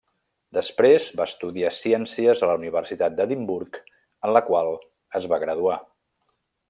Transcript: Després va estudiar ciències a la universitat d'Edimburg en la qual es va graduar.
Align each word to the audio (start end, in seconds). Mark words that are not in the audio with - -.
Després 0.57 1.09
va 1.19 1.27
estudiar 1.31 1.73
ciències 1.79 2.41
a 2.41 2.49
la 2.51 2.55
universitat 2.61 3.17
d'Edimburg 3.19 3.79
en 4.29 4.35
la 4.39 4.43
qual 4.49 4.71
es 5.21 5.29
va 5.35 5.41
graduar. 5.45 5.77